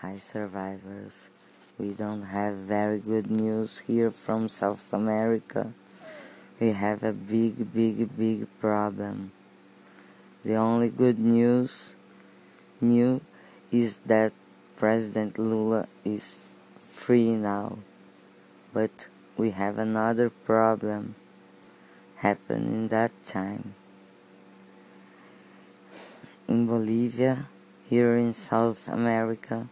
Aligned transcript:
Hi 0.00 0.16
survivors, 0.16 1.28
we 1.76 1.90
don't 1.90 2.32
have 2.32 2.54
very 2.54 3.00
good 3.00 3.30
news 3.30 3.82
here 3.86 4.10
from 4.10 4.48
South 4.48 4.94
America. 4.94 5.74
We 6.58 6.72
have 6.72 7.02
a 7.02 7.12
big, 7.12 7.74
big, 7.74 8.16
big 8.16 8.48
problem. 8.60 9.32
The 10.42 10.54
only 10.54 10.88
good 10.88 11.18
news 11.18 11.92
new 12.80 13.20
is 13.70 13.98
that 14.06 14.32
President 14.74 15.38
Lula 15.38 15.86
is 16.02 16.32
free 16.74 17.36
now. 17.36 17.76
But 18.72 19.08
we 19.36 19.50
have 19.50 19.76
another 19.76 20.30
problem 20.30 21.14
happen 22.24 22.72
in 22.72 22.88
that 22.88 23.12
time. 23.26 23.74
In 26.48 26.66
Bolivia, 26.66 27.48
here 27.90 28.16
in 28.16 28.32
South 28.32 28.88
America, 28.88 29.68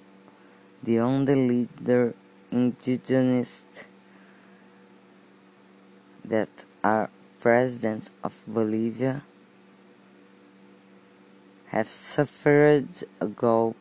the 0.82 0.98
only 0.98 1.34
leader 1.34 2.14
indigenous 2.50 3.86
that 6.24 6.64
are 6.84 7.10
presidents 7.40 8.10
of 8.22 8.34
Bolivia 8.46 9.22
have 11.68 11.88
suffered 11.88 12.88
a 13.20 13.26
gulp. 13.26 13.76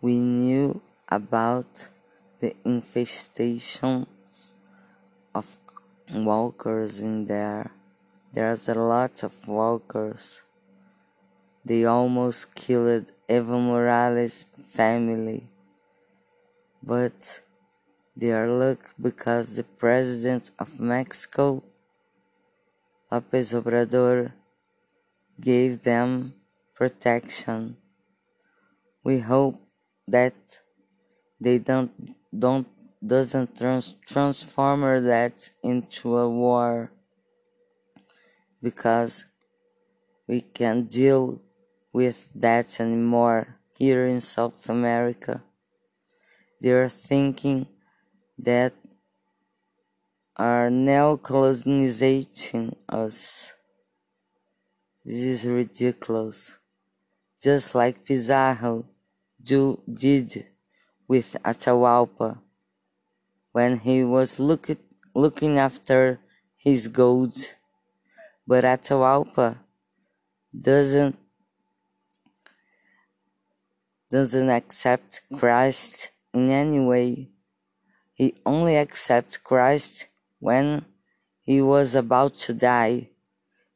We 0.00 0.18
knew 0.18 0.80
about 1.08 1.88
the 2.40 2.54
infestations 2.64 4.52
of 5.34 5.58
walkers 6.12 7.00
in 7.00 7.26
there. 7.26 7.70
There's 8.32 8.68
a 8.68 8.74
lot 8.74 9.22
of 9.22 9.48
walkers. 9.48 10.42
They 11.64 11.84
almost 11.84 12.54
killed 12.54 13.12
Evo 13.28 13.60
Morales' 13.60 14.46
family. 14.64 15.48
But 16.82 17.42
they 18.16 18.32
are 18.32 18.48
lucky 18.48 18.88
because 19.00 19.54
the 19.54 19.64
president 19.64 20.50
of 20.58 20.80
Mexico, 20.80 21.62
López 23.12 23.52
Obrador, 23.60 24.32
gave 25.40 25.82
them 25.82 26.34
protection. 26.74 27.76
We 29.04 29.20
hope 29.20 29.60
that 30.06 30.34
they 31.40 31.58
don't 31.58 32.14
don't 32.36 32.66
doesn't 33.06 33.56
trans 33.56 33.94
transform 34.06 34.80
that 35.04 35.50
into 35.62 36.16
a 36.18 36.28
war 36.28 36.90
because 38.60 39.24
we 40.26 40.40
can 40.40 40.84
deal 40.84 41.40
with 41.98 42.30
that 42.32 42.78
anymore 42.78 43.58
here 43.76 44.06
in 44.06 44.20
South 44.20 44.68
America. 44.68 45.42
They 46.62 46.70
are 46.70 46.88
thinking 46.88 47.66
that 48.38 48.72
are 50.36 50.70
now 50.70 51.16
colonizing 51.16 52.76
us. 52.88 53.52
This 55.04 55.24
is 55.34 55.46
ridiculous. 55.46 56.58
Just 57.42 57.74
like 57.74 58.04
Pizarro 58.04 58.84
do, 59.42 59.82
did 59.90 60.46
with 61.08 61.36
Atahualpa 61.44 62.38
when 63.50 63.80
he 63.80 64.04
was 64.04 64.38
look, 64.38 64.70
looking 65.16 65.58
after 65.58 66.20
his 66.56 66.86
gold. 66.86 67.34
But 68.46 68.62
Atahualpa 68.62 69.58
doesn't 70.54 71.18
doesn't 74.10 74.50
accept 74.50 75.22
mm. 75.30 75.38
Christ 75.38 76.10
in 76.32 76.50
any 76.50 76.80
way. 76.80 77.28
He 78.14 78.34
only 78.44 78.76
accepts 78.76 79.36
Christ 79.36 80.08
when 80.40 80.84
he 81.42 81.62
was 81.62 81.94
about 81.94 82.34
to 82.34 82.52
die 82.54 83.08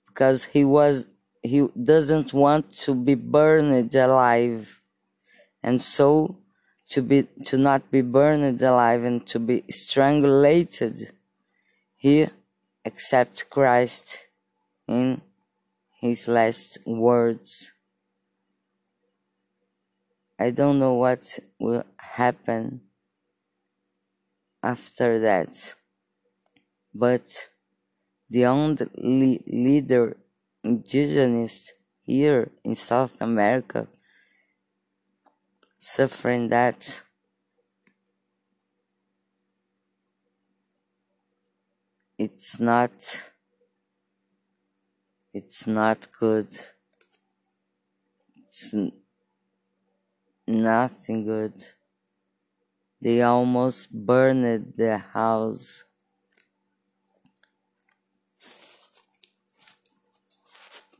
because 0.06 0.44
he 0.52 0.64
was 0.64 1.06
he 1.42 1.66
doesn't 1.82 2.32
want 2.32 2.70
to 2.70 2.94
be 2.94 3.14
burned 3.14 3.94
alive 3.94 4.80
and 5.62 5.82
so 5.82 6.36
to 6.88 7.02
be 7.02 7.26
to 7.44 7.56
not 7.56 7.90
be 7.90 8.02
burned 8.02 8.60
alive 8.62 9.02
and 9.04 9.26
to 9.26 9.38
be 9.40 9.64
strangulated 9.70 11.12
he 11.96 12.26
accepts 12.84 13.42
Christ 13.42 14.28
in 14.86 15.22
his 16.00 16.28
last 16.28 16.78
words 16.84 17.72
I 20.42 20.50
don't 20.50 20.80
know 20.80 20.94
what 20.94 21.38
will 21.60 21.84
happen 21.98 22.80
after 24.60 25.20
that. 25.20 25.76
But 26.92 27.48
the 28.28 28.46
only 28.46 29.40
leader 29.46 30.16
indigenous 30.64 31.72
here 32.02 32.50
in 32.64 32.74
South 32.74 33.22
America 33.22 33.86
suffering 35.78 36.48
that 36.48 37.02
it's 42.18 42.58
not 42.58 43.30
it's 45.32 45.68
not 45.68 46.08
good 46.18 46.48
it's 48.36 48.74
nothing 50.46 51.24
good. 51.24 51.54
They 53.00 53.22
almost 53.22 53.92
burned 53.92 54.74
the 54.76 54.98
house. 54.98 55.84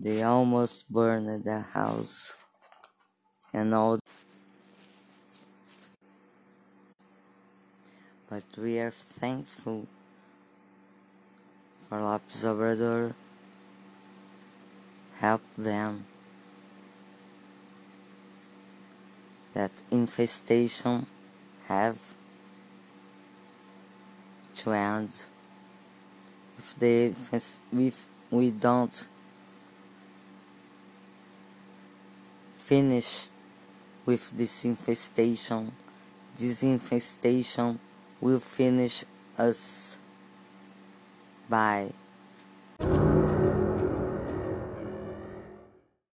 They 0.00 0.22
almost 0.22 0.90
burned 0.90 1.44
the 1.44 1.60
house 1.60 2.34
and 3.52 3.74
all. 3.74 4.00
But 8.28 8.44
we 8.56 8.80
are 8.80 8.90
thankful 8.90 9.86
for 11.88 12.00
Lopez 12.00 12.44
Obrador 12.44 13.14
help 15.22 15.42
them. 15.56 16.11
That 19.54 19.70
infestation 19.90 21.06
have 21.68 21.98
to 24.56 24.72
end 24.72 25.10
if 26.58 26.74
they 26.78 27.14
if 27.72 28.06
we 28.30 28.50
don't 28.50 29.08
finish 32.58 33.28
with 34.06 34.30
this 34.36 34.64
infestation 34.64 35.72
this 36.38 36.62
infestation 36.62 37.78
will 38.20 38.40
finish 38.40 39.04
us 39.38 39.98
bye 41.48 41.92